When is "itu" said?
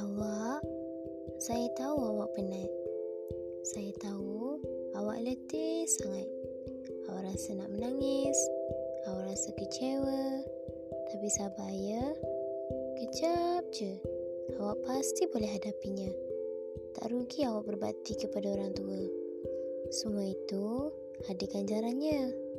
20.24-20.88